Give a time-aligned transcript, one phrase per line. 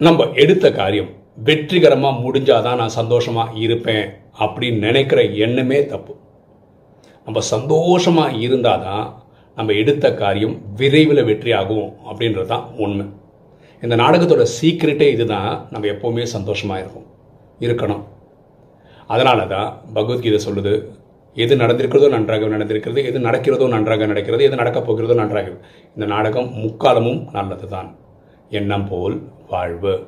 [0.00, 1.10] நம்ம எடுத்த காரியம்
[1.46, 4.06] வெற்றிகரமாக முடிஞ்சாதான் நான் சந்தோஷமாக இருப்பேன்
[4.44, 6.14] அப்படின்னு நினைக்கிற எண்ணமே தப்பு.
[7.26, 9.06] நம்ம சந்தோஷமாக இருந்தால் தான்
[9.56, 13.06] நம்ம எடுத்த காரியம் விரைவில் வெற்றி ஆகும் அப்படின்றது தான் உண்மை.
[13.82, 15.52] இந்த நாடகத்தோட சீக்ரெட்டே இதுதான்.
[15.72, 17.08] நம்ம எப்போவுமே சந்தோஷமாக இருக்கும்
[17.66, 18.04] இருக்கணும்.
[19.14, 20.74] அதனால தான் பகவத்கீதை சொல்லுது
[21.36, 25.48] எது நடந்திருக்கிறதோ நன்றாக நடந்திருக்கிறது எது நடக்கிறதோ நன்றாக நடக்கிறது எது நடக்கப் போகிறதோ நன்றாக.
[25.96, 27.90] இந்த நாடகம் முக்காலமும் நல்லது தான்
[28.54, 29.16] எண்ணம் போல்
[29.48, 30.06] வாழ்வு.